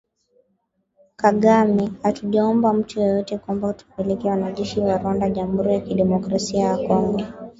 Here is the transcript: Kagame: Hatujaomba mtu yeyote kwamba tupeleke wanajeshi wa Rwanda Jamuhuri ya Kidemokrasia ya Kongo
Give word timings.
Kagame: 1.15 1.91
Hatujaomba 2.03 2.73
mtu 2.73 2.99
yeyote 2.99 3.37
kwamba 3.37 3.73
tupeleke 3.73 4.27
wanajeshi 4.29 4.79
wa 4.79 4.97
Rwanda 4.97 5.29
Jamuhuri 5.29 5.73
ya 5.73 5.79
Kidemokrasia 5.79 6.63
ya 6.65 6.77
Kongo 6.87 7.21